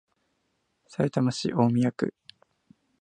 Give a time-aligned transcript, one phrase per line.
[0.87, 2.15] さいたま市大宮区